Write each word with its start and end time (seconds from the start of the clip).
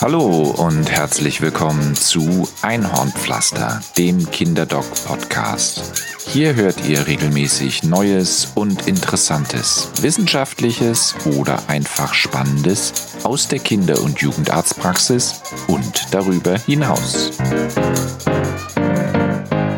Hallo 0.00 0.54
und 0.56 0.90
herzlich 0.90 1.40
willkommen 1.40 1.94
zu 1.94 2.48
Einhornpflaster, 2.62 3.80
dem 3.96 4.30
Kinderdoc-Podcast. 4.30 6.04
Hier 6.26 6.54
hört 6.54 6.86
ihr 6.86 7.06
regelmäßig 7.06 7.82
Neues 7.82 8.52
und 8.54 8.86
Interessantes, 8.86 9.90
Wissenschaftliches 10.00 11.14
oder 11.36 11.58
einfach 11.68 12.14
Spannendes 12.14 13.18
aus 13.24 13.48
der 13.48 13.58
Kinder- 13.58 14.00
und 14.02 14.20
Jugendarztpraxis 14.20 15.42
und 15.66 16.14
darüber 16.14 16.58
hinaus. 16.58 17.30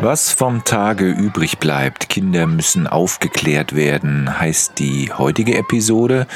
Was 0.01 0.31
vom 0.31 0.63
Tage 0.63 1.05
übrig 1.05 1.59
bleibt, 1.59 2.09
Kinder 2.09 2.47
müssen 2.47 2.87
aufgeklärt 2.87 3.75
werden, 3.75 4.39
heißt 4.39 4.79
die 4.79 5.13
heutige 5.13 5.57
Episode 5.57 6.27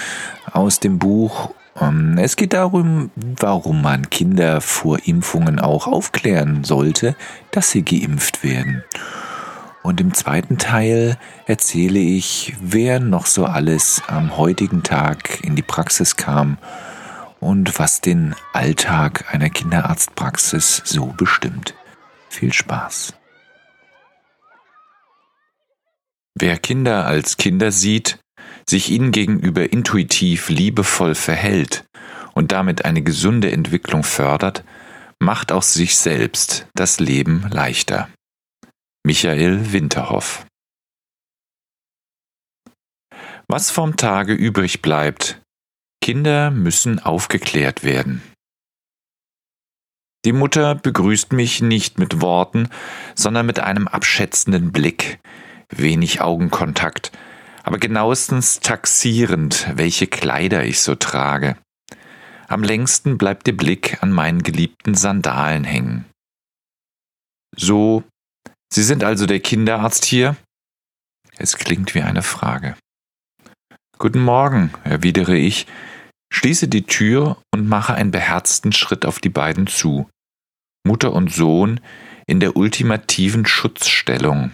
aus 0.52 0.80
dem 0.80 0.99
Buch 0.99 1.49
es 2.25 2.35
geht 2.38 2.53
darum, 2.53 3.11
warum 3.15 3.81
man 3.81 4.09
Kinder 4.09 4.61
vor 4.61 4.99
Impfungen 5.05 5.59
auch 5.59 5.88
aufklären 5.88 6.63
sollte, 6.63 7.16
dass 7.52 7.71
sie 7.71 7.83
geimpft 7.83 8.43
werden. 8.43 8.83
Und 9.83 10.02
im 10.02 10.13
zweiten 10.13 10.57
Teil 10.57 11.17
erzähle 11.45 11.99
ich, 11.99 12.55
wer 12.59 12.99
noch 12.99 13.27
so 13.27 13.45
alles 13.45 14.02
am 14.07 14.38
heutigen 14.38 14.81
Tag 14.81 15.43
in 15.43 15.55
die 15.55 15.61
Praxis 15.61 16.16
kam 16.16 16.57
und 17.39 17.77
was 17.77 18.02
den 18.02 18.33
Alltag 18.53 19.25
einer 19.31 19.52
Kinderarztpraxis 19.52 20.81
so 20.85 21.13
bestimmt. 21.16 21.75
Viel 22.30 22.52
Spaß. 22.52 23.13
Wer 26.33 26.57
Kinder 26.57 27.05
als 27.05 27.38
Kinder 27.38 27.71
sieht, 27.71 28.17
sich 28.69 28.89
ihnen 28.89 29.11
gegenüber 29.11 29.71
intuitiv 29.71 30.49
liebevoll 30.49 31.15
verhält 31.15 31.85
und 32.33 32.52
damit 32.52 32.85
eine 32.85 33.02
gesunde 33.02 33.52
Entwicklung 33.52 34.03
fördert, 34.03 34.63
macht 35.19 35.52
auch 35.52 35.63
sich 35.63 35.97
selbst 35.97 36.67
das 36.73 36.99
Leben 36.99 37.47
leichter. 37.49 38.09
Michael 39.05 39.72
Winterhoff 39.72 40.45
Was 43.47 43.69
vom 43.69 43.95
Tage 43.95 44.33
übrig 44.33 44.81
bleibt, 44.81 45.41
Kinder 46.02 46.52
müssen 46.52 47.00
aufgeklärt 47.00 47.83
werden. 47.83 48.22
Die 50.25 50.33
Mutter 50.33 50.73
begrüßt 50.73 51.33
mich 51.33 51.61
nicht 51.61 52.00
mit 52.00 52.19
Worten, 52.19 52.69
sondern 53.13 53.45
mit 53.45 53.59
einem 53.59 53.88
abschätzenden 53.88 54.72
Blick, 54.72 55.19
wenig 55.69 56.22
Augenkontakt, 56.22 57.11
aber 57.66 57.80
genauestens 57.80 58.59
taxierend, 58.59 59.67
welche 59.73 60.05
Kleider 60.05 60.63
ich 60.63 60.81
so 60.81 60.94
trage. 60.94 61.58
Am 62.47 62.61
längsten 62.61 63.17
bleibt 63.17 63.47
der 63.47 63.53
Blick 63.53 64.03
an 64.03 64.11
meinen 64.11 64.44
geliebten 64.44 64.94
Sandalen 64.94 65.63
hängen. 65.63 66.05
So, 67.57 68.03
Sie 68.72 68.83
sind 68.83 69.03
also 69.03 69.25
der 69.25 69.39
Kinderarzt 69.39 70.05
hier? 70.05 70.35
Es 71.38 71.57
klingt 71.57 71.95
wie 71.95 72.02
eine 72.02 72.22
Frage. 72.22 72.75
Guten 73.97 74.22
Morgen, 74.22 74.72
erwidere 74.83 75.35
ich, 75.35 75.66
schließe 76.31 76.67
die 76.67 76.83
Tür 76.83 77.41
und 77.52 77.67
mache 77.67 77.95
einen 77.95 78.11
beherzten 78.11 78.73
Schritt 78.73 79.05
auf 79.05 79.19
die 79.19 79.29
beiden 79.29 79.66
zu. 79.66 80.07
Mutter 80.85 81.13
und 81.13 81.33
Sohn 81.33 81.79
in 82.27 82.39
der 82.39 82.55
ultimativen 82.55 83.47
Schutzstellung, 83.47 84.52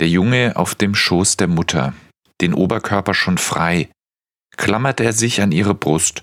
der 0.00 0.08
Junge 0.08 0.56
auf 0.56 0.74
dem 0.74 0.94
Schoß 0.94 1.36
der 1.36 1.48
Mutter, 1.48 1.94
den 2.40 2.54
Oberkörper 2.54 3.14
schon 3.14 3.38
frei, 3.38 3.88
klammert 4.56 5.00
er 5.00 5.12
sich 5.12 5.40
an 5.40 5.52
ihre 5.52 5.74
Brust. 5.74 6.22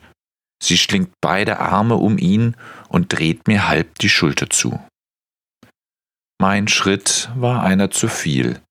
Sie 0.62 0.78
schlingt 0.78 1.12
beide 1.22 1.60
Arme 1.60 1.96
um 1.96 2.18
ihn 2.18 2.56
und 2.88 3.18
dreht 3.18 3.48
mir 3.48 3.68
halb 3.68 4.00
die 4.00 4.10
Schulter 4.10 4.50
zu. 4.50 4.80
Mein 6.40 6.68
Schritt 6.68 7.30
war 7.36 7.64
einer 7.64 7.92
zu 7.92 8.08
viel. 8.08 8.62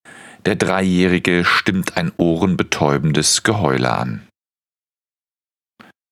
Der 0.44 0.56
Dreijährige 0.56 1.44
stimmt 1.44 1.96
ein 1.96 2.12
ohrenbetäubendes 2.16 3.44
Geheule 3.44 3.92
an. 3.92 4.28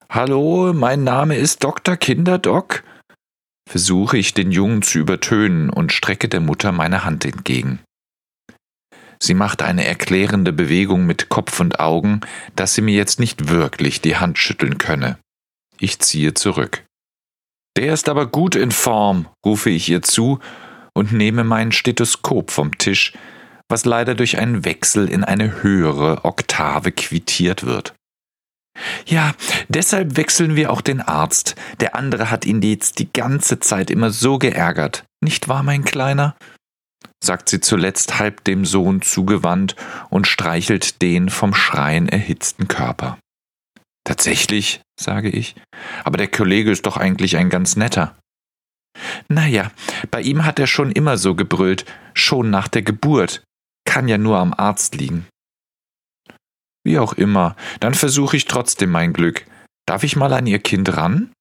Hallo, 0.09 0.73
mein 0.73 1.05
Name 1.05 1.37
ist 1.37 1.63
Dr. 1.63 1.97
Kinderdoc. 1.97 2.83
Versuche 3.69 4.19
ich 4.19 4.35
den 4.35 4.51
Jungen 4.51 4.83
zu 4.83 4.99
übertönen 4.99 5.71
und 5.71 5.93
strecke 5.93 6.29
der 6.29 6.41
Mutter 6.41 6.73
meine 6.73 7.05
Hand 7.05 7.25
entgegen. 7.25 7.81
Sie 9.23 9.35
macht 9.35 9.63
eine 9.63 9.85
erklärende 9.85 10.53
Bewegung 10.53 11.07
mit 11.07 11.29
Kopf 11.29 11.61
und 11.61 11.79
Augen, 11.79 12.21
dass 12.57 12.75
sie 12.75 12.83
mir 12.83 12.95
jetzt 12.95 13.21
nicht 13.21 13.49
wirklich 13.49 14.01
die 14.01 14.17
Hand 14.17 14.39
schütteln 14.39 14.79
könne. 14.79 15.19
Ich 15.79 15.99
ziehe 15.99 16.35
zurück. 16.35 16.85
Der 17.77 17.93
ist 17.93 18.09
aber 18.09 18.27
gut 18.27 18.57
in 18.57 18.71
Form, 18.71 19.27
rufe 19.45 19.71
ich 19.71 19.89
ihr 19.89 20.03
zu 20.03 20.41
und 20.95 21.13
nehme 21.13 21.45
mein 21.45 21.71
Stethoskop 21.73 22.51
vom 22.51 22.77
Tisch, 22.79 23.13
was 23.69 23.85
leider 23.85 24.15
durch 24.15 24.39
einen 24.39 24.65
Wechsel 24.65 25.09
in 25.09 25.23
eine 25.23 25.63
höhere 25.63 26.25
Oktave 26.25 26.91
quittiert 26.91 27.65
wird. 27.65 27.95
Ja, 29.07 29.35
deshalb 29.69 30.17
wechseln 30.17 30.57
wir 30.57 30.73
auch 30.73 30.81
den 30.81 31.01
Arzt. 31.01 31.55
Der 31.81 31.95
andere 31.95 32.31
hat 32.31 32.47
ihn 32.47 32.63
jetzt 32.63 32.99
die 32.99 33.13
ganze 33.13 33.61
Zeit 33.61 33.91
immer 33.91 34.11
so 34.11 34.39
geärgert. 34.39 35.05
Nicht 35.21 35.49
wahr, 35.49 35.63
mein 35.63 35.85
Kleiner? 35.85 36.37
Sagt 37.23 37.49
sie 37.49 37.61
zuletzt 37.61 38.19
halb 38.19 38.45
dem 38.45 38.65
Sohn 38.65 39.03
zugewandt 39.03 39.77
und 40.09 40.27
streichelt 40.27 41.03
den 41.03 41.29
vom 41.29 41.55
Schreien 41.55 42.09
erhitzten 42.09 42.69
Körper. 42.69 43.19
Tatsächlich, 44.05 44.81
sage 44.99 45.29
ich, 45.29 45.55
aber 46.05 46.17
der 46.17 46.29
Kollege 46.29 46.71
ist 46.71 46.87
doch 46.87 46.97
eigentlich 46.97 47.37
ein 47.37 47.51
ganz 47.51 47.77
netter. 47.77 48.17
Naja, 49.29 49.71
bei 50.11 50.21
ihm 50.21 50.45
hat 50.45 50.59
er 50.59 50.67
schon 50.67 50.91
immer 50.91 51.17
so 51.17 51.35
gebrüllt, 51.35 51.85
schon 52.15 52.51
nach 52.51 52.69
der 52.69 52.83
Geburt. 52.83 53.45
Kann 53.85 54.09
ja 54.09 54.19
nur 54.19 54.39
am 54.39 54.55
Arzt 54.55 54.95
liegen. 54.95 55.27
Wie 56.85 56.99
auch 56.99 57.13
immer, 57.13 57.57
dann 57.81 57.95
versuche 57.95 58.37
ich 58.37 58.47
trotzdem 58.47 58.91
mein 58.91 59.13
Glück. 59.13 59.47
Darf 59.87 60.03
ich 60.03 60.17
mal 60.17 60.33
an 60.33 60.47
Ihr 60.47 60.59
Kind 60.59 60.97
ran? 60.97 61.33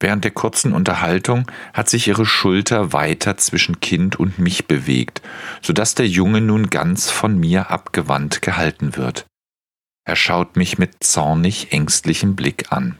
Während 0.00 0.22
der 0.22 0.30
kurzen 0.30 0.72
Unterhaltung 0.72 1.50
hat 1.72 1.88
sich 1.88 2.06
ihre 2.06 2.24
Schulter 2.24 2.92
weiter 2.92 3.36
zwischen 3.36 3.80
Kind 3.80 4.16
und 4.16 4.38
mich 4.38 4.66
bewegt, 4.66 5.22
so 5.60 5.72
dass 5.72 5.96
der 5.96 6.06
Junge 6.06 6.40
nun 6.40 6.70
ganz 6.70 7.10
von 7.10 7.38
mir 7.38 7.70
abgewandt 7.70 8.40
gehalten 8.40 8.96
wird. 8.96 9.26
Er 10.06 10.16
schaut 10.16 10.56
mich 10.56 10.78
mit 10.78 11.02
zornig 11.02 11.72
ängstlichem 11.72 12.36
Blick 12.36 12.70
an. 12.70 12.98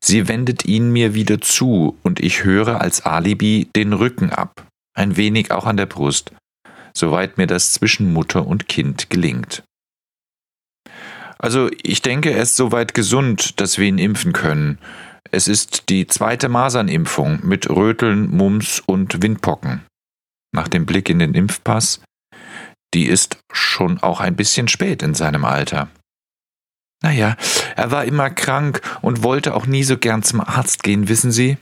Sie 0.00 0.28
wendet 0.28 0.64
ihn 0.66 0.92
mir 0.92 1.14
wieder 1.14 1.40
zu 1.40 1.98
und 2.02 2.20
ich 2.20 2.44
höre 2.44 2.80
als 2.80 3.04
Alibi 3.04 3.68
den 3.74 3.92
Rücken 3.92 4.30
ab, 4.30 4.66
ein 4.94 5.16
wenig 5.16 5.50
auch 5.50 5.66
an 5.66 5.76
der 5.76 5.86
Brust, 5.86 6.32
soweit 6.94 7.38
mir 7.38 7.46
das 7.46 7.72
zwischen 7.72 8.12
Mutter 8.12 8.46
und 8.46 8.68
Kind 8.68 9.10
gelingt. 9.10 9.64
Also 11.38 11.70
ich 11.82 12.02
denke, 12.02 12.30
er 12.32 12.42
ist 12.42 12.56
soweit 12.56 12.94
gesund, 12.94 13.60
dass 13.60 13.78
wir 13.78 13.86
ihn 13.86 13.98
impfen 13.98 14.32
können, 14.32 14.78
es 15.30 15.48
ist 15.48 15.88
die 15.88 16.06
zweite 16.06 16.48
Masernimpfung 16.48 17.40
mit 17.42 17.68
Röteln, 17.68 18.30
Mumps 18.30 18.80
und 18.80 19.22
Windpocken. 19.22 19.84
Nach 20.52 20.68
dem 20.68 20.86
Blick 20.86 21.08
in 21.08 21.18
den 21.18 21.34
Impfpass, 21.34 22.00
die 22.94 23.06
ist 23.06 23.38
schon 23.52 23.98
auch 24.02 24.20
ein 24.20 24.36
bisschen 24.36 24.68
spät 24.68 25.02
in 25.02 25.14
seinem 25.14 25.44
Alter. 25.44 25.88
Naja, 27.02 27.36
er 27.76 27.90
war 27.90 28.04
immer 28.04 28.30
krank 28.30 28.80
und 29.02 29.22
wollte 29.22 29.54
auch 29.54 29.66
nie 29.66 29.84
so 29.84 29.98
gern 29.98 30.22
zum 30.22 30.40
Arzt 30.40 30.82
gehen, 30.82 31.08
wissen 31.08 31.30
Sie? 31.30 31.58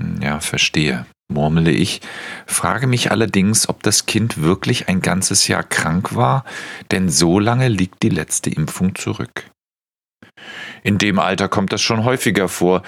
Hm, 0.00 0.20
ja, 0.20 0.40
verstehe, 0.40 1.06
murmele 1.30 1.70
ich, 1.70 2.00
frage 2.46 2.86
mich 2.86 3.10
allerdings, 3.10 3.68
ob 3.68 3.82
das 3.82 4.06
Kind 4.06 4.40
wirklich 4.42 4.88
ein 4.88 5.00
ganzes 5.00 5.46
Jahr 5.46 5.62
krank 5.62 6.16
war, 6.16 6.44
denn 6.90 7.08
so 7.08 7.38
lange 7.38 7.68
liegt 7.68 8.02
die 8.02 8.08
letzte 8.08 8.50
Impfung 8.50 8.94
zurück. 8.94 9.50
In 10.82 10.98
dem 10.98 11.18
Alter 11.18 11.48
kommt 11.48 11.72
das 11.72 11.82
schon 11.82 12.04
häufiger 12.04 12.48
vor, 12.48 12.82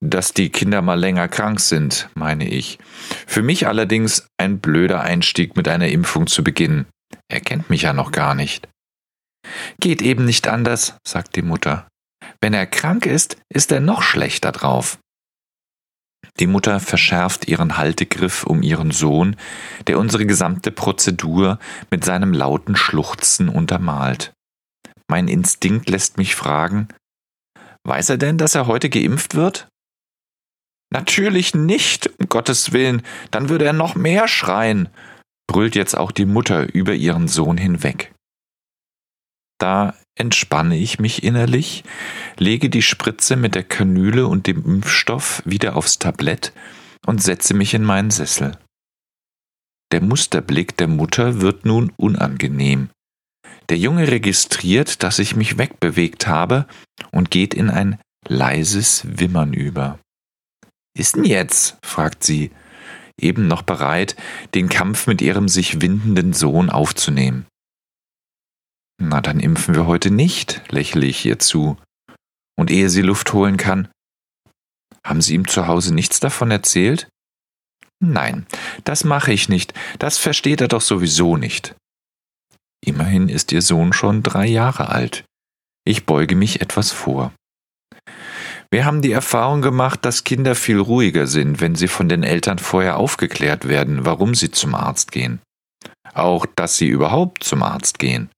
dass 0.00 0.34
die 0.34 0.50
Kinder 0.50 0.82
mal 0.82 0.98
länger 0.98 1.28
krank 1.28 1.60
sind, 1.60 2.08
meine 2.14 2.48
ich. 2.48 2.78
Für 3.26 3.42
mich 3.42 3.66
allerdings 3.66 4.26
ein 4.36 4.58
blöder 4.58 5.00
Einstieg 5.00 5.56
mit 5.56 5.68
einer 5.68 5.88
Impfung 5.88 6.26
zu 6.26 6.42
beginnen. 6.42 6.86
Er 7.28 7.40
kennt 7.40 7.70
mich 7.70 7.82
ja 7.82 7.92
noch 7.92 8.10
gar 8.10 8.34
nicht. 8.34 8.68
Geht 9.80 10.02
eben 10.02 10.24
nicht 10.24 10.48
anders, 10.48 10.96
sagt 11.06 11.36
die 11.36 11.42
Mutter. 11.42 11.86
Wenn 12.40 12.54
er 12.54 12.66
krank 12.66 13.06
ist, 13.06 13.36
ist 13.48 13.70
er 13.72 13.80
noch 13.80 14.02
schlechter 14.02 14.52
drauf. 14.52 14.98
Die 16.40 16.46
Mutter 16.46 16.80
verschärft 16.80 17.46
ihren 17.48 17.76
Haltegriff 17.76 18.44
um 18.44 18.62
ihren 18.62 18.90
Sohn, 18.90 19.36
der 19.86 19.98
unsere 19.98 20.26
gesamte 20.26 20.70
Prozedur 20.70 21.58
mit 21.90 22.04
seinem 22.04 22.32
lauten 22.32 22.74
Schluchzen 22.74 23.48
untermalt. 23.48 24.32
Mein 25.08 25.28
Instinkt 25.28 25.90
lässt 25.90 26.16
mich 26.16 26.34
fragen, 26.34 26.88
weiß 27.84 28.10
er 28.10 28.18
denn, 28.18 28.38
dass 28.38 28.54
er 28.54 28.66
heute 28.66 28.90
geimpft 28.90 29.34
wird? 29.34 29.68
Natürlich 30.90 31.54
nicht, 31.54 32.10
um 32.18 32.28
Gottes 32.28 32.72
Willen, 32.72 33.02
dann 33.30 33.48
würde 33.48 33.64
er 33.64 33.72
noch 33.72 33.94
mehr 33.94 34.28
schreien, 34.28 34.88
brüllt 35.46 35.74
jetzt 35.74 35.96
auch 35.96 36.12
die 36.12 36.26
Mutter 36.26 36.72
über 36.74 36.94
ihren 36.94 37.28
Sohn 37.28 37.56
hinweg. 37.56 38.12
Da 39.58 39.94
entspanne 40.16 40.76
ich 40.76 40.98
mich 40.98 41.22
innerlich, 41.22 41.84
lege 42.36 42.68
die 42.68 42.82
Spritze 42.82 43.36
mit 43.36 43.54
der 43.54 43.64
Kanüle 43.64 44.26
und 44.26 44.46
dem 44.46 44.64
Impfstoff 44.64 45.42
wieder 45.46 45.76
aufs 45.76 45.98
Tablett 45.98 46.52
und 47.06 47.22
setze 47.22 47.54
mich 47.54 47.72
in 47.72 47.84
meinen 47.84 48.10
Sessel. 48.10 48.58
Der 49.92 50.02
Musterblick 50.02 50.76
der 50.76 50.88
Mutter 50.88 51.40
wird 51.40 51.64
nun 51.64 51.92
unangenehm. 51.96 52.90
Der 53.68 53.78
Junge 53.78 54.08
registriert, 54.08 55.02
dass 55.02 55.18
ich 55.18 55.36
mich 55.36 55.58
wegbewegt 55.58 56.26
habe 56.26 56.66
und 57.10 57.30
geht 57.30 57.54
in 57.54 57.70
ein 57.70 57.98
leises 58.28 59.02
Wimmern 59.04 59.52
über. 59.52 59.98
Ist 60.96 61.16
denn 61.16 61.24
jetzt? 61.24 61.78
fragt 61.84 62.24
sie, 62.24 62.50
eben 63.18 63.46
noch 63.46 63.62
bereit, 63.62 64.16
den 64.54 64.68
Kampf 64.68 65.06
mit 65.06 65.22
ihrem 65.22 65.48
sich 65.48 65.80
windenden 65.80 66.32
Sohn 66.32 66.70
aufzunehmen. 66.70 67.46
Na, 69.00 69.20
dann 69.20 69.40
impfen 69.40 69.74
wir 69.74 69.86
heute 69.86 70.10
nicht, 70.10 70.62
lächle 70.70 71.06
ich 71.06 71.24
ihr 71.24 71.38
zu. 71.38 71.76
Und 72.58 72.70
ehe 72.70 72.90
sie 72.90 73.02
Luft 73.02 73.32
holen 73.32 73.56
kann, 73.56 73.88
haben 75.04 75.20
Sie 75.20 75.34
ihm 75.34 75.48
zu 75.48 75.66
Hause 75.66 75.94
nichts 75.94 76.20
davon 76.20 76.50
erzählt? 76.50 77.08
Nein, 78.00 78.46
das 78.84 79.04
mache 79.04 79.32
ich 79.32 79.48
nicht, 79.48 79.74
das 79.98 80.18
versteht 80.18 80.60
er 80.60 80.68
doch 80.68 80.80
sowieso 80.80 81.36
nicht. 81.36 81.74
Immerhin 82.84 83.28
ist 83.28 83.52
Ihr 83.52 83.62
Sohn 83.62 83.92
schon 83.92 84.22
drei 84.22 84.46
Jahre 84.46 84.88
alt. 84.88 85.24
Ich 85.84 86.06
beuge 86.06 86.36
mich 86.36 86.60
etwas 86.60 86.90
vor. 86.90 87.32
Wir 88.70 88.84
haben 88.84 89.02
die 89.02 89.12
Erfahrung 89.12 89.60
gemacht, 89.60 90.04
dass 90.04 90.24
Kinder 90.24 90.54
viel 90.54 90.78
ruhiger 90.78 91.26
sind, 91.26 91.60
wenn 91.60 91.74
sie 91.74 91.88
von 91.88 92.08
den 92.08 92.22
Eltern 92.22 92.58
vorher 92.58 92.96
aufgeklärt 92.96 93.68
werden, 93.68 94.06
warum 94.06 94.34
sie 94.34 94.50
zum 94.50 94.74
Arzt 94.74 95.12
gehen. 95.12 95.40
Auch, 96.14 96.46
dass 96.46 96.76
sie 96.76 96.88
überhaupt 96.88 97.44
zum 97.44 97.62
Arzt 97.62 97.98
gehen. 97.98 98.30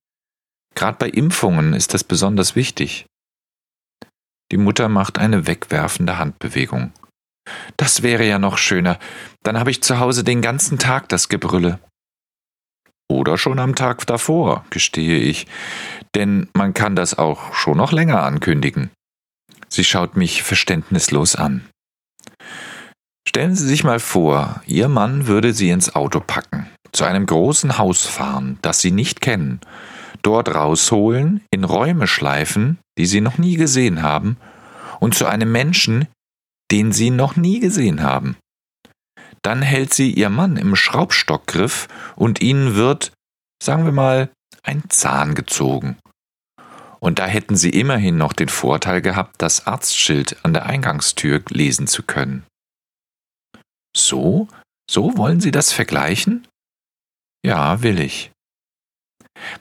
Gerade 0.75 0.97
bei 0.97 1.09
Impfungen 1.09 1.73
ist 1.73 1.93
das 1.93 2.03
besonders 2.03 2.55
wichtig. 2.55 3.05
Die 4.51 4.57
Mutter 4.57 4.89
macht 4.89 5.17
eine 5.17 5.47
wegwerfende 5.47 6.17
Handbewegung. 6.17 6.91
Das 7.77 8.01
wäre 8.01 8.25
ja 8.25 8.39
noch 8.39 8.57
schöner. 8.57 8.99
Dann 9.43 9.57
habe 9.57 9.71
ich 9.71 9.83
zu 9.83 9.99
Hause 9.99 10.23
den 10.23 10.41
ganzen 10.41 10.77
Tag 10.79 11.09
das 11.09 11.29
Gebrülle. 11.29 11.79
Oder 13.09 13.37
schon 13.37 13.59
am 13.59 13.75
Tag 13.75 14.07
davor, 14.07 14.65
gestehe 14.69 15.19
ich, 15.19 15.47
denn 16.15 16.49
man 16.55 16.73
kann 16.73 16.95
das 16.95 17.17
auch 17.17 17.53
schon 17.53 17.77
noch 17.77 17.91
länger 17.91 18.23
ankündigen. 18.23 18.89
Sie 19.69 19.83
schaut 19.83 20.15
mich 20.17 20.43
verständnislos 20.43 21.35
an. 21.35 21.65
Stellen 23.27 23.55
Sie 23.55 23.67
sich 23.67 23.83
mal 23.83 23.99
vor, 23.99 24.61
Ihr 24.65 24.87
Mann 24.87 25.27
würde 25.27 25.53
Sie 25.53 25.69
ins 25.69 25.95
Auto 25.95 26.19
packen, 26.19 26.67
zu 26.91 27.03
einem 27.03 27.25
großen 27.25 27.77
Haus 27.77 28.05
fahren, 28.05 28.57
das 28.61 28.79
Sie 28.79 28.91
nicht 28.91 29.21
kennen, 29.21 29.59
dort 30.25 30.53
rausholen, 30.53 31.41
in 31.51 31.63
Räume 31.63 32.07
schleifen, 32.07 32.79
die 32.97 33.05
sie 33.05 33.21
noch 33.21 33.37
nie 33.37 33.57
gesehen 33.57 34.01
haben, 34.01 34.37
und 34.99 35.13
zu 35.13 35.27
einem 35.27 35.51
Menschen, 35.51 36.07
den 36.71 36.91
sie 36.91 37.11
noch 37.11 37.35
nie 37.35 37.59
gesehen 37.59 38.01
haben. 38.01 38.37
Dann 39.45 39.61
hält 39.61 39.93
sie 39.93 40.09
ihr 40.09 40.31
Mann 40.31 40.57
im 40.57 40.75
Schraubstockgriff 40.75 41.87
und 42.15 42.41
ihnen 42.41 42.73
wird, 42.73 43.11
sagen 43.61 43.85
wir 43.85 43.91
mal, 43.91 44.31
ein 44.63 44.89
Zahn 44.89 45.35
gezogen. 45.35 45.97
Und 46.99 47.19
da 47.19 47.27
hätten 47.27 47.55
sie 47.55 47.69
immerhin 47.69 48.17
noch 48.17 48.33
den 48.33 48.49
Vorteil 48.49 49.03
gehabt, 49.03 49.35
das 49.43 49.67
Arztschild 49.67 50.43
an 50.43 50.53
der 50.53 50.65
Eingangstür 50.65 51.43
lesen 51.49 51.85
zu 51.85 52.01
können. 52.01 52.43
So? 53.95 54.47
So 54.89 55.15
wollen 55.15 55.41
Sie 55.41 55.51
das 55.51 55.71
vergleichen? 55.71 56.47
Ja, 57.45 57.83
will 57.83 57.99
ich. 57.99 58.31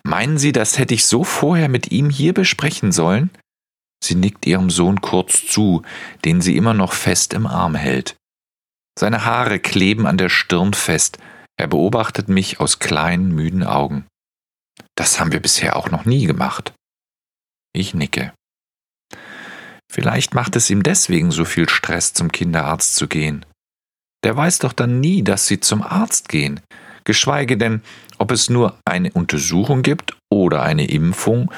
Meinen 0.03 0.39
Sie, 0.39 0.53
das 0.53 0.79
hätte 0.79 0.95
ich 0.95 1.05
so 1.05 1.25
vorher 1.25 1.69
mit 1.69 1.93
ihm 1.93 2.09
hier 2.09 2.33
besprechen 2.33 2.91
sollen? 2.91 3.29
Sie 4.03 4.15
nickt 4.15 4.47
ihrem 4.47 4.71
Sohn 4.71 5.03
kurz 5.03 5.47
zu, 5.47 5.83
den 6.25 6.41
sie 6.41 6.57
immer 6.57 6.73
noch 6.73 6.95
fest 6.95 7.35
im 7.35 7.47
Arm 7.47 7.75
hält. 7.75 8.17
Seine 8.99 9.25
Haare 9.25 9.59
kleben 9.59 10.07
an 10.07 10.19
der 10.19 10.29
Stirn 10.29 10.75
fest. 10.75 11.19
Er 11.57 11.67
beobachtet 11.67 12.29
mich 12.29 12.61
aus 12.61 12.79
kleinen, 12.79 13.35
müden 13.35 13.65
Augen. 13.65 14.07
Das 14.97 15.21
haben 15.21 15.33
wir 15.33 15.41
bisher 15.41 15.77
auch 15.77 15.91
noch 15.91 16.05
nie 16.05 16.27
gemacht. 16.27 16.73
Ich 17.73 17.95
nicke. 17.95 18.33
Vielleicht 19.91 20.35
macht 20.35 20.57
es 20.57 20.71
ihm 20.71 20.83
deswegen 20.83 21.31
so 21.31 21.45
viel 21.45 21.69
Stress, 21.69 22.13
zum 22.13 22.33
Kinderarzt 22.33 22.97
zu 22.97 23.07
gehen. 23.07 23.47
Der 24.25 24.37
weiß 24.37 24.61
doch 24.61 24.73
dann 24.73 25.01
nie, 25.01 25.23
dass 25.23 25.47
sie 25.47 25.61
zum 25.61 25.83
Arzt 25.83 26.29
gehen 26.29 26.61
geschweige 27.05 27.57
denn, 27.57 27.83
ob 28.19 28.31
es 28.33 28.51
nur 28.51 28.79
eine 28.85 29.13
Untersuchung 29.13 29.83
gibt 29.83 30.17
oder 30.33 30.63
eine 30.63 30.87
Impfung 30.87 31.51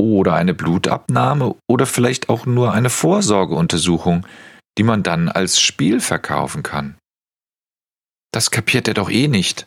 oder 0.00 0.34
eine 0.34 0.54
Blutabnahme 0.54 1.54
oder 1.68 1.86
vielleicht 1.86 2.28
auch 2.28 2.46
nur 2.46 2.72
eine 2.72 2.90
Vorsorgeuntersuchung, 2.90 4.26
die 4.78 4.82
man 4.82 5.02
dann 5.02 5.28
als 5.28 5.60
Spiel 5.60 6.00
verkaufen 6.00 6.62
kann. 6.62 6.96
Das 8.32 8.50
kapiert 8.50 8.88
er 8.88 8.94
doch 8.94 9.10
eh 9.10 9.28
nicht. 9.28 9.66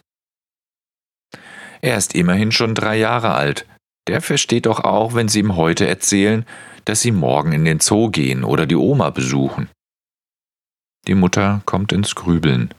Er 1.82 1.98
ist 1.98 2.16
immerhin 2.16 2.52
schon 2.52 2.74
drei 2.74 2.98
Jahre 2.98 3.34
alt. 3.34 3.68
Der 4.08 4.22
versteht 4.22 4.66
doch 4.66 4.80
auch, 4.80 5.14
wenn 5.14 5.28
Sie 5.28 5.40
ihm 5.40 5.56
heute 5.56 5.88
erzählen, 5.88 6.46
dass 6.86 7.02
Sie 7.02 7.12
morgen 7.12 7.52
in 7.52 7.66
den 7.66 7.80
Zoo 7.80 8.10
gehen 8.10 8.44
oder 8.44 8.66
die 8.66 8.76
Oma 8.76 9.10
besuchen. 9.10 9.70
Die 11.08 11.16
Mutter 11.16 11.62
kommt 11.66 11.92
ins 11.92 12.16
Grübeln. 12.16 12.74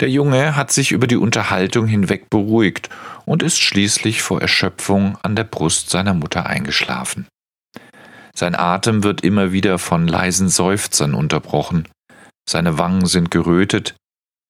Der 0.00 0.10
Junge 0.10 0.56
hat 0.56 0.72
sich 0.72 0.92
über 0.92 1.06
die 1.06 1.16
Unterhaltung 1.16 1.86
hinweg 1.86 2.30
beruhigt 2.30 2.88
und 3.26 3.42
ist 3.42 3.60
schließlich 3.60 4.22
vor 4.22 4.40
Erschöpfung 4.40 5.18
an 5.22 5.36
der 5.36 5.44
Brust 5.44 5.90
seiner 5.90 6.14
Mutter 6.14 6.46
eingeschlafen. 6.46 7.28
Sein 8.34 8.54
Atem 8.54 9.02
wird 9.02 9.22
immer 9.22 9.52
wieder 9.52 9.78
von 9.78 10.06
leisen 10.06 10.48
Seufzern 10.48 11.14
unterbrochen, 11.14 11.88
seine 12.48 12.78
Wangen 12.78 13.06
sind 13.06 13.30
gerötet, 13.30 13.94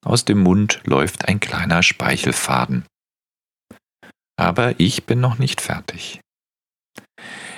aus 0.05 0.25
dem 0.25 0.39
Mund 0.41 0.81
läuft 0.85 1.29
ein 1.29 1.41
kleiner 1.41 1.83
Speichelfaden. 1.83 2.87
Aber 4.39 4.81
ich 4.81 5.05
bin 5.05 5.21
noch 5.21 5.39
nicht 5.39 5.61
fertig. 5.61 6.21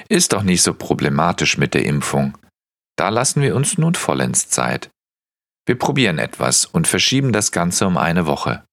Ist 0.09 0.33
doch 0.33 0.43
nicht 0.43 0.63
so 0.63 0.75
problematisch 0.75 1.59
mit 1.59 1.75
der 1.75 1.85
Impfung. 1.85 2.37
Da 2.99 3.09
lassen 3.09 3.41
wir 3.41 3.55
uns 3.55 3.79
nun 3.79 3.95
vollends 3.95 4.49
Zeit. 4.49 4.91
Wir 5.65 5.79
probieren 5.79 6.19
etwas 6.19 6.65
und 6.67 6.89
verschieben 6.89 7.33
das 7.33 7.53
Ganze 7.53 7.87
um 7.87 7.97
eine 7.97 8.27
Woche. 8.27 8.65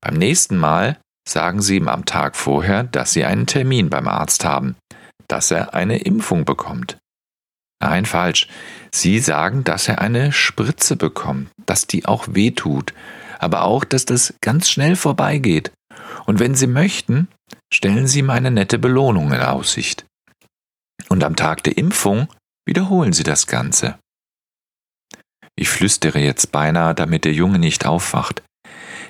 Beim 0.00 0.14
nächsten 0.14 0.56
Mal 0.56 0.98
sagen 1.28 1.60
Sie 1.60 1.76
ihm 1.76 1.88
am 1.88 2.06
Tag 2.06 2.36
vorher, 2.36 2.84
dass 2.84 3.12
Sie 3.12 3.24
einen 3.24 3.46
Termin 3.46 3.90
beim 3.90 4.08
Arzt 4.08 4.44
haben, 4.44 4.76
dass 5.28 5.50
er 5.50 5.74
eine 5.74 5.98
Impfung 5.98 6.44
bekommt. 6.44 6.98
Nein, 7.80 8.06
falsch. 8.06 8.48
Sie 8.90 9.18
sagen, 9.18 9.64
dass 9.64 9.88
er 9.88 10.00
eine 10.00 10.32
Spritze 10.32 10.96
bekommt, 10.96 11.50
dass 11.66 11.86
die 11.86 12.06
auch 12.06 12.26
weh 12.30 12.50
tut, 12.50 12.94
aber 13.38 13.62
auch, 13.62 13.84
dass 13.84 14.06
das 14.06 14.34
ganz 14.40 14.68
schnell 14.68 14.96
vorbeigeht. 14.96 15.72
Und 16.24 16.38
wenn 16.38 16.54
Sie 16.54 16.66
möchten, 16.66 17.28
stellen 17.72 18.06
Sie 18.06 18.20
ihm 18.20 18.30
eine 18.30 18.50
nette 18.50 18.78
Belohnung 18.78 19.32
in 19.32 19.40
Aussicht. 19.40 20.06
Und 21.08 21.22
am 21.22 21.36
Tag 21.36 21.62
der 21.64 21.76
Impfung 21.76 22.28
wiederholen 22.66 23.12
Sie 23.12 23.22
das 23.22 23.46
Ganze. 23.46 23.98
Ich 25.54 25.68
flüstere 25.68 26.18
jetzt 26.18 26.52
beinahe, 26.52 26.94
damit 26.94 27.24
der 27.24 27.32
Junge 27.32 27.58
nicht 27.58 27.86
aufwacht. 27.86 28.42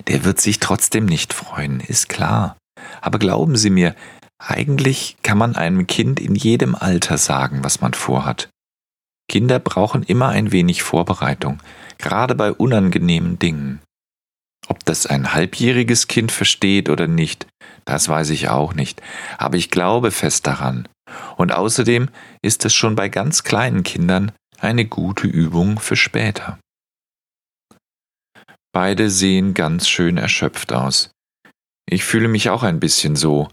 Der 0.08 0.24
wird 0.24 0.40
sich 0.40 0.60
trotzdem 0.60 1.06
nicht 1.06 1.32
freuen, 1.32 1.80
ist 1.80 2.08
klar. 2.08 2.56
Aber 3.00 3.18
glauben 3.18 3.56
Sie 3.56 3.70
mir, 3.70 3.94
eigentlich 4.38 5.16
kann 5.22 5.38
man 5.38 5.56
einem 5.56 5.86
Kind 5.86 6.20
in 6.20 6.34
jedem 6.34 6.74
Alter 6.74 7.18
sagen, 7.18 7.64
was 7.64 7.80
man 7.80 7.94
vorhat. 7.94 8.50
Kinder 9.28 9.58
brauchen 9.58 10.02
immer 10.02 10.28
ein 10.28 10.52
wenig 10.52 10.82
Vorbereitung, 10.82 11.60
gerade 11.98 12.34
bei 12.34 12.52
unangenehmen 12.52 13.38
Dingen. 13.38 13.80
Ob 14.68 14.84
das 14.84 15.06
ein 15.06 15.32
halbjähriges 15.32 16.08
Kind 16.08 16.32
versteht 16.32 16.88
oder 16.88 17.06
nicht, 17.06 17.46
das 17.84 18.08
weiß 18.08 18.30
ich 18.30 18.48
auch 18.48 18.74
nicht, 18.74 19.00
aber 19.38 19.56
ich 19.56 19.70
glaube 19.70 20.10
fest 20.10 20.46
daran. 20.46 20.88
Und 21.36 21.52
außerdem 21.52 22.08
ist 22.42 22.64
es 22.64 22.74
schon 22.74 22.96
bei 22.96 23.08
ganz 23.08 23.44
kleinen 23.44 23.84
Kindern 23.84 24.32
eine 24.58 24.84
gute 24.84 25.26
Übung 25.26 25.78
für 25.78 25.96
später. 25.96 26.58
Beide 28.72 29.08
sehen 29.08 29.54
ganz 29.54 29.88
schön 29.88 30.18
erschöpft 30.18 30.72
aus. 30.72 31.10
Ich 31.88 32.04
fühle 32.04 32.28
mich 32.28 32.50
auch 32.50 32.62
ein 32.62 32.80
bisschen 32.80 33.14
so, 33.16 33.48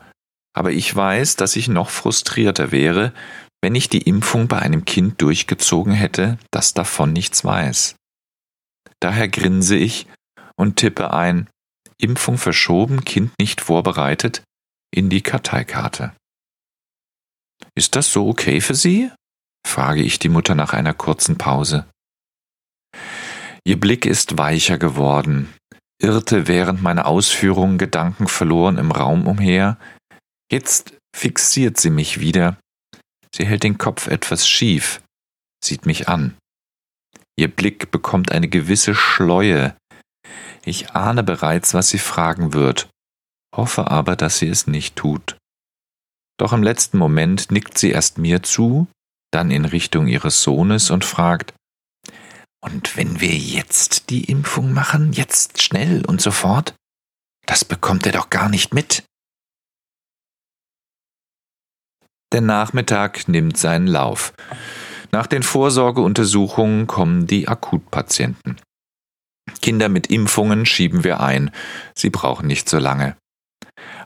aber 0.54 0.72
ich 0.72 0.96
weiß, 0.96 1.36
dass 1.36 1.56
ich 1.56 1.68
noch 1.68 1.90
frustrierter 1.90 2.72
wäre, 2.72 3.14
wenn 3.62 3.76
ich 3.76 3.90
die 3.90 4.02
Impfung 4.02 4.48
bei 4.48 4.60
einem 4.60 4.86
Kind 4.86 5.22
durchgezogen 5.22 5.94
hätte, 5.94 6.38
das 6.52 6.74
davon 6.74 7.14
nichts 7.14 7.44
weiß. 7.44 7.96
Daher 9.00 9.28
grinse 9.28 9.76
ich 9.76 10.08
und 10.56 10.78
tippe 10.78 11.14
ein 11.14 11.50
Impfung 11.98 12.38
verschoben, 12.38 13.06
Kind 13.06 13.32
nicht 13.40 13.62
vorbereitet 13.62 14.44
in 14.94 15.10
die 15.10 15.22
Karteikarte. 15.22 16.14
Ist 17.76 17.96
das 17.96 18.12
so 18.12 18.28
okay 18.28 18.62
für 18.62 18.76
Sie? 18.76 19.10
frage 19.66 20.04
ich 20.04 20.20
die 20.20 20.30
Mutter 20.30 20.56
nach 20.56 20.74
einer 20.74 20.94
kurzen 20.94 21.38
Pause. 21.38 21.86
Ihr 23.66 23.80
Blick 23.80 24.06
ist 24.06 24.38
weicher 24.38 24.78
geworden, 24.78 25.54
irrte 26.02 26.48
während 26.48 26.84
meiner 26.84 27.06
Ausführungen 27.06 27.78
Gedanken 27.78 28.28
verloren 28.28 28.78
im 28.78 28.92
Raum 28.92 29.26
umher. 29.26 29.78
Jetzt 30.54 30.94
fixiert 31.16 31.80
sie 31.80 31.90
mich 31.90 32.20
wieder. 32.20 32.60
Sie 33.34 33.44
hält 33.44 33.64
den 33.64 33.80
Kopf 33.80 34.06
etwas 34.06 34.48
schief, 34.48 35.02
sieht 35.66 35.88
mich 35.88 36.10
an. 36.10 36.38
Ihr 37.36 37.48
Blick 37.48 37.90
bekommt 37.90 38.32
eine 38.32 38.48
gewisse 38.48 38.94
Schleue. 38.94 39.76
Ich 40.64 40.92
ahne 40.92 41.24
bereits, 41.24 41.74
was 41.74 41.90
sie 41.90 41.98
fragen 41.98 42.54
wird, 42.54 42.88
hoffe 43.56 43.90
aber, 43.90 44.16
dass 44.16 44.38
sie 44.38 44.48
es 44.48 44.68
nicht 44.68 44.96
tut. 44.96 45.38
Doch 46.38 46.54
im 46.54 46.62
letzten 46.62 47.00
Moment 47.00 47.50
nickt 47.50 47.80
sie 47.80 47.90
erst 47.90 48.20
mir 48.20 48.44
zu, 48.44 48.86
dann 49.32 49.50
in 49.50 49.66
Richtung 49.66 50.06
ihres 50.06 50.44
Sohnes 50.44 50.92
und 50.92 51.04
fragt, 51.04 51.56
und 52.64 52.96
wenn 52.96 53.20
wir 53.20 53.36
jetzt 53.36 54.12
die 54.12 54.26
Impfung 54.26 54.72
machen, 54.72 55.14
jetzt 55.14 55.64
schnell 55.64 56.06
und 56.06 56.22
sofort? 56.22 56.76
Das 57.48 57.66
bekommt 57.66 58.06
er 58.06 58.12
doch 58.12 58.30
gar 58.30 58.50
nicht 58.50 58.76
mit. 58.76 59.04
Der 62.34 62.42
Nachmittag 62.42 63.28
nimmt 63.28 63.58
seinen 63.58 63.88
Lauf. 63.88 64.34
Nach 65.12 65.28
den 65.28 65.44
Vorsorgeuntersuchungen 65.44 66.88
kommen 66.88 67.28
die 67.28 67.48
Akutpatienten. 67.48 68.60
Kinder 69.62 69.88
mit 69.88 70.08
Impfungen 70.08 70.66
schieben 70.66 71.04
wir 71.04 71.20
ein. 71.20 71.52
Sie 71.96 72.10
brauchen 72.10 72.48
nicht 72.48 72.68
so 72.68 72.80
lange. 72.80 73.16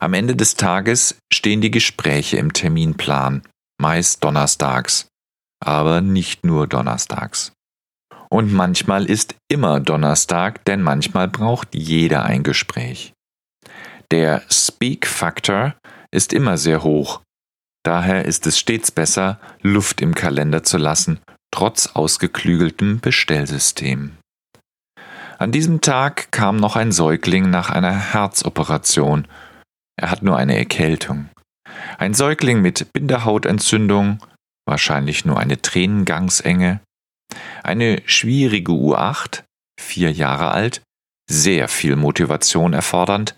Am 0.02 0.14
Ende 0.14 0.36
des 0.36 0.56
Tages 0.56 1.18
stehen 1.32 1.62
die 1.62 1.72
Gespräche 1.72 2.38
im 2.38 2.52
Terminplan, 2.52 3.44
meist 3.82 4.24
donnerstags, 4.24 5.08
aber 5.64 6.02
nicht 6.02 6.46
nur 6.46 6.68
donnerstags. 6.68 7.54
Und 8.30 8.52
manchmal 8.52 9.06
ist 9.06 9.36
immer 9.50 9.80
Donnerstag, 9.80 10.66
denn 10.66 10.82
manchmal 10.82 11.30
braucht 11.30 11.74
jeder 11.74 12.24
ein 12.24 12.44
Gespräch. 12.44 13.14
Der 14.12 14.42
Speak-Faktor 14.52 15.76
ist 16.12 16.34
immer 16.34 16.58
sehr 16.58 16.84
hoch. 16.84 17.22
Daher 17.88 18.26
ist 18.26 18.46
es 18.48 18.60
stets 18.60 18.92
besser, 18.92 19.40
Luft 19.62 20.02
im 20.02 20.14
Kalender 20.14 20.62
zu 20.62 20.78
lassen, 20.78 21.20
trotz 21.52 21.88
ausgeklügeltem 21.88 23.00
Bestellsystem. 23.00 24.18
An 25.38 25.54
diesem 25.54 25.80
Tag 25.80 26.30
kam 26.34 26.58
noch 26.58 26.76
ein 26.76 26.92
Säugling 26.92 27.50
nach 27.50 27.70
einer 27.70 27.94
Herzoperation. 27.94 29.26
Er 29.96 30.12
hat 30.12 30.22
nur 30.22 30.36
eine 30.36 30.58
Erkältung. 30.58 31.30
Ein 31.98 32.14
Säugling 32.14 32.62
mit 32.62 32.92
Bindehautentzündung, 32.92 34.20
wahrscheinlich 34.68 35.24
nur 35.24 35.40
eine 35.40 35.62
Tränengangsenge, 35.62 36.82
eine 37.64 38.02
schwierige 38.06 38.74
U8, 38.74 39.44
vier 39.80 40.12
Jahre 40.12 40.52
alt, 40.52 40.82
sehr 41.30 41.70
viel 41.70 41.96
Motivation 41.96 42.74
erfordernd, 42.74 43.38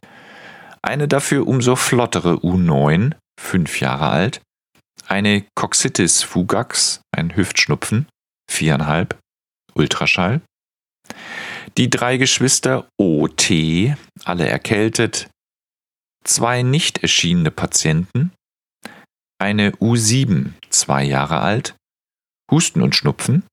eine 0.81 1.07
dafür 1.07 1.47
umso 1.47 1.75
flottere 1.75 2.33
U9, 2.37 3.13
fünf 3.39 3.79
Jahre 3.79 4.09
alt, 4.09 4.41
eine 5.07 5.45
Coxitis 5.55 6.21
fugax, 6.21 7.01
ein 7.11 7.35
Hüftschnupfen, 7.35 8.07
viereinhalb, 8.51 9.17
Ultraschall, 9.73 10.41
die 11.77 11.89
drei 11.89 12.17
Geschwister 12.17 12.87
OT, 12.97 13.51
alle 14.25 14.47
erkältet, 14.47 15.29
zwei 16.23 16.61
nicht 16.61 16.99
erschienene 16.99 17.51
Patienten, 17.51 18.31
eine 19.41 19.71
U7, 19.71 20.51
zwei 20.69 21.03
Jahre 21.03 21.39
alt, 21.39 21.75
Husten 22.51 22.81
und 22.81 22.95
Schnupfen, 22.95 23.43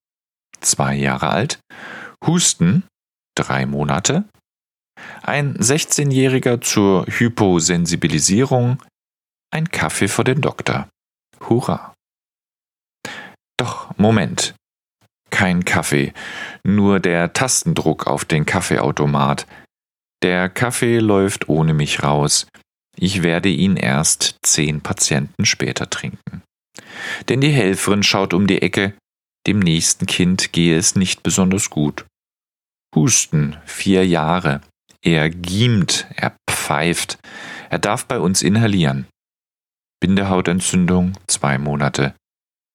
zwei 0.61 0.95
Jahre 0.97 1.31
alt, 1.31 1.61
Husten, 2.27 2.85
drei 3.37 3.67
Monate, 3.67 4.25
ein 5.23 5.57
16-Jähriger 5.57 6.61
zur 6.61 7.07
Hyposensibilisierung, 7.07 8.83
ein 9.57 9.71
Kaffee 9.71 10.09
vor 10.09 10.25
dem 10.25 10.43
Doktor. 10.43 10.87
Hurra! 11.41 11.95
Doch, 13.59 13.97
Moment. 13.97 14.55
Kein 15.31 15.65
Kaffee, 15.65 16.13
nur 16.63 17.01
der 17.01 17.33
Tastendruck 17.33 18.07
auf 18.07 18.27
den 18.27 18.45
Kaffeeautomat. 18.45 19.47
Der 20.23 20.51
Kaffee 20.51 20.99
läuft 20.99 21.49
ohne 21.49 21.73
mich 21.73 22.03
raus. 22.03 22.47
Ich 22.99 23.23
werde 23.23 23.49
ihn 23.49 23.77
erst 23.77 24.37
zehn 24.43 24.83
Patienten 24.83 25.47
später 25.47 25.89
trinken. 25.89 26.43
Denn 27.31 27.41
die 27.41 27.51
Helferin 27.51 28.03
schaut 28.03 28.35
um 28.35 28.47
die 28.47 28.61
Ecke, 28.61 28.93
dem 29.47 29.59
nächsten 29.59 30.05
Kind 30.05 30.53
gehe 30.53 30.77
es 30.77 30.97
nicht 30.97 31.23
besonders 31.23 31.71
gut. 31.71 32.05
Husten, 32.95 33.57
vier 33.65 34.07
Jahre. 34.07 34.61
Er 35.03 35.31
giemt, 35.31 36.07
er 36.15 36.37
pfeift. 36.51 37.19
Er 37.71 37.79
darf 37.79 38.05
bei 38.05 38.19
uns 38.19 38.43
inhalieren. 38.43 39.07
Bindehautentzündung, 40.01 41.13
zwei 41.27 41.59
Monate. 41.59 42.15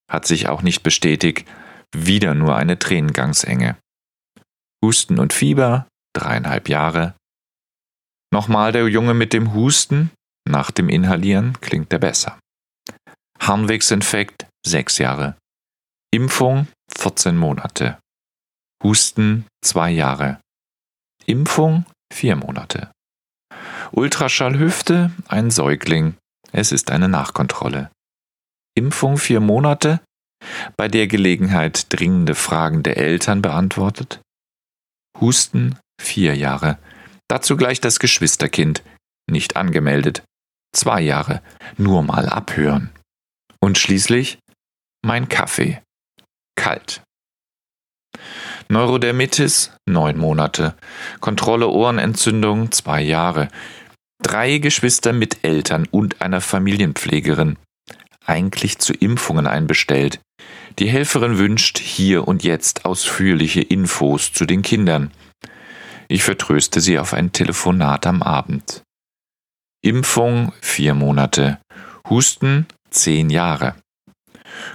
Hat 0.10 0.26
sich 0.26 0.48
auch 0.50 0.62
nicht 0.62 0.84
bestätigt, 0.84 1.48
wieder 1.96 2.34
nur 2.34 2.56
eine 2.56 2.80
Tränengangsenge. 2.80 3.78
Husten 4.84 5.20
und 5.20 5.34
Fieber, 5.34 5.88
dreieinhalb 6.14 6.70
Jahre. 6.70 7.16
Nochmal 8.34 8.72
der 8.72 8.88
Junge 8.88 9.14
mit 9.14 9.34
dem 9.34 9.54
Husten, 9.54 10.12
nach 10.48 10.72
dem 10.72 10.90
Inhalieren 10.90 11.60
klingt 11.62 11.94
er 11.94 12.00
besser. 12.00 12.40
Harnwegsinfekt, 13.40 14.48
sechs 14.66 14.98
Jahre. 14.98 15.36
Impfung 16.14 16.68
14 16.98 17.38
Monate. 17.38 18.00
Husten 18.84 19.46
2 19.64 19.92
Jahre. 19.92 20.42
Impfung 21.26 21.86
4 22.14 22.36
Monate. 22.36 22.92
Ultraschallhüfte 23.92 25.12
ein 25.28 25.52
Säugling. 25.52 26.16
Es 26.52 26.72
ist 26.72 26.92
eine 26.92 27.08
Nachkontrolle. 27.08 27.92
Impfung 28.76 29.18
4 29.18 29.40
Monate. 29.40 30.02
Bei 30.76 30.88
der 30.88 31.08
Gelegenheit 31.08 31.86
dringende 31.90 32.36
Fragen 32.36 32.84
der 32.84 32.98
Eltern 32.98 33.42
beantwortet. 33.42 34.22
Husten 35.20 35.78
4 36.02 36.36
Jahre. 36.36 36.78
Dazu 37.28 37.56
gleich 37.56 37.80
das 37.80 38.00
Geschwisterkind. 38.00 38.84
Nicht 39.30 39.56
angemeldet. 39.56 40.24
2 40.76 41.02
Jahre. 41.02 41.42
Nur 41.78 42.04
mal 42.04 42.28
abhören. 42.28 42.92
Und 43.60 43.78
schließlich 43.78 44.40
mein 45.04 45.30
Kaffee 45.30 45.82
kalt. 46.56 47.02
Neurodermitis 48.70 49.72
neun 49.86 50.18
Monate, 50.18 50.76
Kontrolle 51.20 51.68
Ohrenentzündung 51.68 52.72
zwei 52.72 53.02
Jahre, 53.02 53.50
drei 54.22 54.58
Geschwister 54.60 55.14
mit 55.14 55.44
Eltern 55.44 55.88
und 55.90 56.22
einer 56.22 56.42
Familienpflegerin, 56.42 57.58
eigentlich 58.26 58.80
zu 58.80 58.94
Impfungen 58.94 59.48
einbestellt. 59.48 60.20
Die 60.80 60.88
Helferin 60.88 61.38
wünscht 61.38 61.80
hier 61.80 62.28
und 62.28 62.44
jetzt 62.44 62.86
ausführliche 62.86 63.62
Infos 63.62 64.32
zu 64.32 64.46
den 64.46 64.62
Kindern. 64.62 65.12
Ich 66.08 66.24
vertröste 66.24 66.82
sie 66.82 67.00
auf 67.00 67.14
ein 67.14 67.32
Telefonat 67.32 68.06
am 68.08 68.22
Abend. 68.22 68.84
Impfung 69.84 70.54
vier 70.62 70.94
Monate, 70.94 71.60
Husten 72.10 72.68
zehn 72.90 73.30
Jahre. 73.30 73.76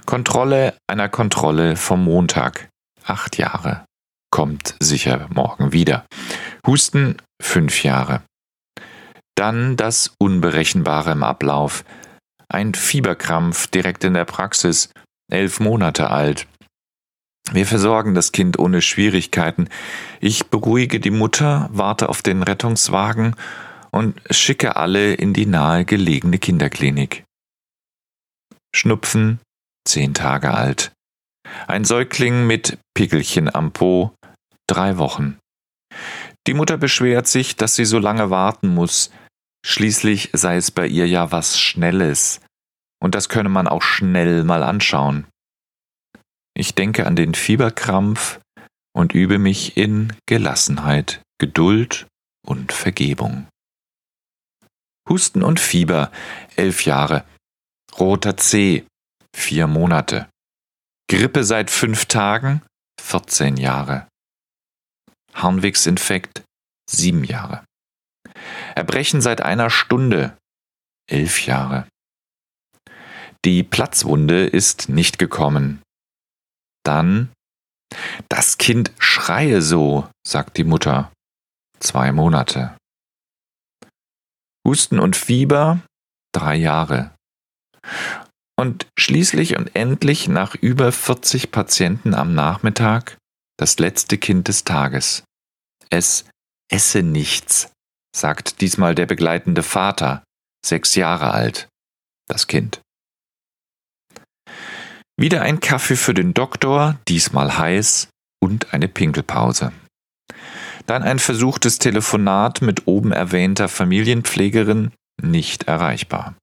Kontrolle 0.05 0.75
einer 0.87 1.09
Kontrolle 1.09 1.75
vom 1.75 2.03
Montag. 2.03 2.69
Acht 3.03 3.37
Jahre. 3.37 3.85
Kommt 4.31 4.75
sicher 4.81 5.27
morgen 5.33 5.71
wieder. 5.71 6.05
Husten 6.65 7.17
fünf 7.41 7.83
Jahre. 7.83 8.23
Dann 9.37 9.77
das 9.77 10.15
Unberechenbare 10.17 11.11
im 11.11 11.21
Ablauf. 11.21 11.85
Ein 12.49 12.73
Fieberkrampf 12.73 13.67
direkt 13.67 14.03
in 14.03 14.15
der 14.15 14.25
Praxis. 14.25 14.89
Elf 15.31 15.59
Monate 15.59 16.09
alt. 16.09 16.47
Wir 17.51 17.67
versorgen 17.67 18.15
das 18.15 18.31
Kind 18.31 18.57
ohne 18.57 18.81
Schwierigkeiten. 18.81 19.69
Ich 20.19 20.47
beruhige 20.47 20.99
die 20.99 21.11
Mutter, 21.11 21.69
warte 21.71 22.09
auf 22.09 22.23
den 22.23 22.41
Rettungswagen 22.41 23.35
und 23.91 24.19
schicke 24.31 24.75
alle 24.75 25.13
in 25.13 25.33
die 25.33 25.45
nahe 25.45 25.85
gelegene 25.85 26.39
Kinderklinik. 26.39 27.23
Schnupfen, 28.75 29.39
zehn 29.87 30.15
Tage 30.15 30.53
alt. 30.53 30.91
Ein 31.67 31.85
Säugling 31.85 32.47
mit 32.47 32.79
Pickelchen 32.95 33.53
am 33.53 33.71
Po, 33.71 34.15
drei 34.67 34.97
Wochen. 34.97 35.37
Die 36.47 36.53
Mutter 36.53 36.77
beschwert 36.77 37.27
sich, 37.27 37.55
dass 37.55 37.75
sie 37.75 37.85
so 37.85 37.99
lange 37.99 38.29
warten 38.29 38.73
muss. 38.73 39.11
Schließlich 39.65 40.29
sei 40.33 40.57
es 40.57 40.71
bei 40.71 40.87
ihr 40.87 41.07
ja 41.07 41.31
was 41.31 41.59
Schnelles. 41.59 42.41
Und 42.99 43.15
das 43.15 43.29
könne 43.29 43.49
man 43.49 43.67
auch 43.67 43.81
schnell 43.81 44.43
mal 44.43 44.63
anschauen. 44.63 45.27
Ich 46.55 46.73
denke 46.73 47.05
an 47.05 47.15
den 47.15 47.35
Fieberkrampf 47.35 48.39
und 48.95 49.13
übe 49.13 49.37
mich 49.37 49.77
in 49.77 50.13
Gelassenheit, 50.25 51.21
Geduld 51.39 52.07
und 52.45 52.71
Vergebung. 52.71 53.47
Husten 55.07 55.43
und 55.43 55.59
Fieber, 55.59 56.11
elf 56.55 56.85
Jahre. 56.85 57.25
Roter 57.99 58.37
Zeh, 58.37 58.85
vier 59.35 59.67
Monate. 59.67 60.27
Grippe 61.09 61.43
seit 61.43 61.69
fünf 61.69 62.05
Tagen, 62.05 62.61
14 62.99 63.57
Jahre. 63.57 64.07
Harnwegsinfekt, 65.33 66.43
sieben 66.89 67.23
Jahre. 67.23 67.63
Erbrechen 68.75 69.21
seit 69.21 69.41
einer 69.41 69.69
Stunde, 69.69 70.37
elf 71.09 71.45
Jahre. 71.45 71.87
Die 73.45 73.63
Platzwunde 73.63 74.45
ist 74.45 74.89
nicht 74.89 75.19
gekommen. 75.19 75.81
Dann 76.83 77.31
Das 78.29 78.57
Kind 78.57 78.91
schreie 78.99 79.61
so, 79.61 80.09
sagt 80.25 80.57
die 80.57 80.65
Mutter. 80.65 81.11
Zwei 81.79 82.11
Monate. 82.11 82.75
Husten 84.67 84.99
und 84.99 85.15
Fieber, 85.15 85.79
drei 86.33 86.55
Jahre. 86.55 87.15
Und 88.59 88.87
schließlich 88.99 89.55
und 89.57 89.75
endlich 89.75 90.27
nach 90.27 90.55
über 90.55 90.91
40 90.91 91.51
Patienten 91.51 92.13
am 92.13 92.33
Nachmittag 92.33 93.17
das 93.57 93.79
letzte 93.79 94.17
Kind 94.17 94.47
des 94.47 94.63
Tages. 94.63 95.23
Es 95.89 96.25
esse 96.69 97.03
nichts, 97.03 97.71
sagt 98.17 98.61
diesmal 98.61 98.95
der 98.95 99.05
begleitende 99.05 99.63
Vater, 99.63 100.23
sechs 100.65 100.95
Jahre 100.95 101.31
alt, 101.31 101.67
das 102.27 102.47
Kind. 102.47 102.81
Wieder 105.19 105.41
ein 105.41 105.59
Kaffee 105.59 105.95
für 105.95 106.13
den 106.13 106.33
Doktor, 106.33 106.99
diesmal 107.07 107.57
heiß, 107.57 108.09
und 108.39 108.73
eine 108.73 108.87
Pinkelpause. 108.87 109.71
Dann 110.85 111.03
ein 111.03 111.19
versuchtes 111.19 111.79
Telefonat 111.79 112.61
mit 112.61 112.87
oben 112.87 113.11
erwähnter 113.11 113.67
Familienpflegerin, 113.67 114.91
nicht 115.21 115.63
erreichbar. 115.63 116.35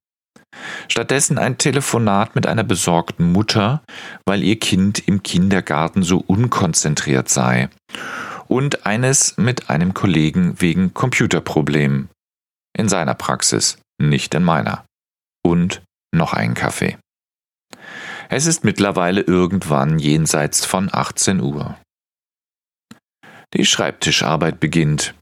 Stattdessen 0.87 1.37
ein 1.37 1.57
Telefonat 1.57 2.35
mit 2.35 2.47
einer 2.47 2.63
besorgten 2.63 3.31
Mutter, 3.31 3.81
weil 4.25 4.43
ihr 4.43 4.59
Kind 4.59 5.07
im 5.07 5.23
Kindergarten 5.23 6.03
so 6.03 6.17
unkonzentriert 6.17 7.29
sei. 7.29 7.69
Und 8.55 8.85
eines 8.85 9.35
mit 9.35 9.69
einem 9.69 9.93
Kollegen 9.93 10.61
wegen 10.61 10.93
Computerproblemen. 10.93 12.07
In 12.71 12.87
seiner 12.87 13.13
Praxis, 13.13 13.79
nicht 14.01 14.33
in 14.33 14.45
meiner. 14.45 14.85
Und 15.45 15.83
noch 16.15 16.31
ein 16.31 16.53
Kaffee. 16.53 16.97
Es 18.29 18.45
ist 18.45 18.63
mittlerweile 18.63 19.19
irgendwann 19.19 19.99
jenseits 19.99 20.63
von 20.63 20.87
18 20.89 21.41
Uhr. 21.41 21.77
Die 23.53 23.65
Schreibtischarbeit 23.65 24.61
beginnt. 24.61 25.15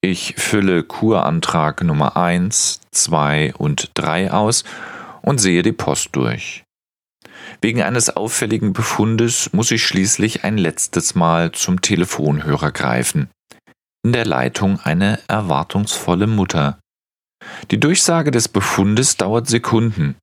Ich 0.00 0.34
fülle 0.34 0.82
Kurantrag 0.82 1.84
Nummer 1.84 2.16
1, 2.16 2.80
2 2.90 3.54
und 3.54 3.92
3 3.94 4.32
aus 4.32 4.64
und 5.22 5.38
sehe 5.38 5.62
die 5.62 5.70
Post 5.70 6.08
durch. 6.16 6.63
Wegen 7.60 7.82
eines 7.82 8.10
auffälligen 8.10 8.72
Befundes 8.72 9.52
muss 9.52 9.70
ich 9.70 9.84
schließlich 9.84 10.44
ein 10.44 10.58
letztes 10.58 11.14
Mal 11.14 11.52
zum 11.52 11.80
Telefonhörer 11.80 12.72
greifen. 12.72 13.30
In 14.04 14.12
der 14.12 14.26
Leitung 14.26 14.80
eine 14.80 15.18
erwartungsvolle 15.28 16.26
Mutter. 16.26 16.78
Die 17.70 17.80
Durchsage 17.80 18.30
des 18.30 18.48
Befundes 18.48 19.16
dauert 19.16 19.48
Sekunden, 19.48 20.16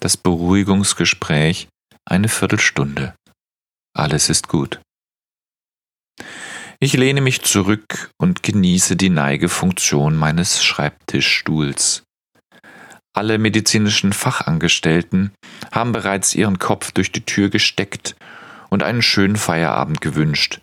das 0.00 0.16
Beruhigungsgespräch 0.16 1.68
eine 2.06 2.28
Viertelstunde. 2.28 3.14
Alles 3.94 4.30
ist 4.30 4.48
gut. 4.48 4.80
Ich 6.80 6.94
lehne 6.94 7.20
mich 7.20 7.42
zurück 7.42 8.10
und 8.18 8.42
genieße 8.42 8.96
die 8.96 9.10
Neigefunktion 9.10 10.16
meines 10.16 10.64
Schreibtischstuhls. 10.64 12.04
Alle 13.12 13.38
medizinischen 13.38 14.12
Fachangestellten 14.12 15.32
haben 15.72 15.92
bereits 15.92 16.34
ihren 16.34 16.58
Kopf 16.58 16.92
durch 16.92 17.12
die 17.12 17.24
Tür 17.24 17.50
gesteckt 17.50 18.16
und 18.68 18.82
einen 18.82 19.02
schönen 19.02 19.36
Feierabend 19.36 20.00
gewünscht. 20.00 20.60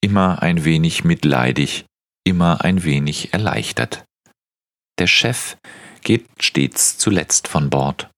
Immer 0.00 0.42
ein 0.42 0.64
wenig 0.64 1.04
mitleidig, 1.04 1.86
immer 2.24 2.62
ein 2.64 2.84
wenig 2.84 3.32
erleichtert. 3.32 4.04
Der 4.98 5.06
Chef 5.06 5.56
geht 6.02 6.26
stets 6.40 6.98
zuletzt 6.98 7.48
von 7.48 7.70
Bord. 7.70 8.10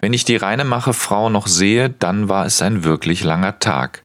Wenn 0.00 0.12
ich 0.12 0.24
die 0.24 0.36
Reinemacher 0.36 0.94
Frau 0.94 1.28
noch 1.28 1.46
sehe, 1.46 1.90
dann 1.90 2.28
war 2.28 2.46
es 2.46 2.62
ein 2.62 2.84
wirklich 2.84 3.24
langer 3.24 3.58
Tag 3.58 4.02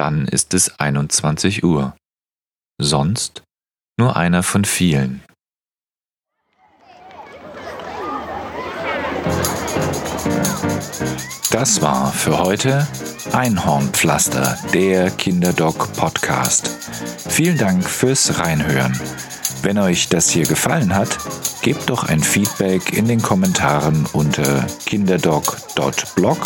dann 0.00 0.26
ist 0.26 0.54
es 0.54 0.80
21 0.80 1.62
Uhr. 1.62 1.94
Sonst 2.80 3.42
nur 3.98 4.16
einer 4.16 4.42
von 4.42 4.64
vielen. 4.64 5.22
Das 11.50 11.82
war 11.82 12.12
für 12.12 12.38
heute 12.38 12.86
Einhornpflaster, 13.32 14.58
der 14.72 15.10
Kinderdoc 15.10 15.92
Podcast. 15.94 16.70
Vielen 17.28 17.58
Dank 17.58 17.84
fürs 17.84 18.38
Reinhören. 18.38 18.98
Wenn 19.62 19.78
euch 19.78 20.08
das 20.08 20.30
hier 20.30 20.46
gefallen 20.46 20.94
hat, 20.94 21.18
gebt 21.62 21.90
doch 21.90 22.04
ein 22.04 22.20
Feedback 22.20 22.92
in 22.92 23.06
den 23.06 23.20
Kommentaren 23.20 24.06
unter 24.12 24.66
kinderdoc.blog, 24.86 26.38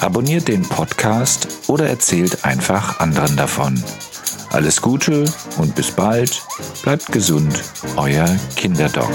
abonniert 0.00 0.48
den 0.48 0.62
Podcast 0.62 1.48
oder 1.68 1.88
erzählt 1.88 2.44
einfach 2.44 2.98
anderen 3.00 3.36
davon. 3.36 3.82
Alles 4.50 4.82
Gute 4.82 5.24
und 5.56 5.74
bis 5.74 5.92
bald. 5.92 6.42
Bleibt 6.82 7.10
gesund, 7.12 7.62
euer 7.96 8.28
Kinderdoc. 8.56 9.10